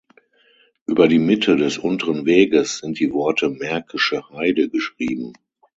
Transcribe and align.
Über 0.87 1.07
die 1.07 1.19
Mitte 1.19 1.57
des 1.57 1.77
unteren 1.77 2.25
Weges 2.25 2.79
sind 2.79 2.99
die 2.99 3.13
Worte 3.13 3.51
„märkische 3.51 4.27
Heide“ 4.31 4.67
geschrieben. 4.67 5.33